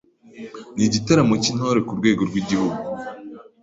n’Igitaramo 0.77 1.33
cy’Intore 1.43 1.79
ku 1.87 1.93
rwego 1.99 2.21
rw’Igihugu. 2.29 2.79